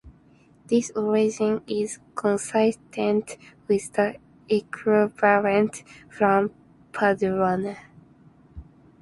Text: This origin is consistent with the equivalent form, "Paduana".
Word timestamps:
This 0.65 0.89
origin 0.95 1.61
is 1.67 1.99
consistent 2.15 3.37
with 3.67 3.93
the 3.93 4.15
equivalent 4.49 5.83
form, 6.09 6.51
"Paduana". 6.91 7.77